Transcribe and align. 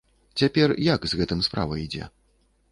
Цяпер 0.41 0.73
як 0.85 1.05
з 1.13 1.19
гэтым 1.21 1.45
справа 1.51 1.73
ідзе? 1.85 2.13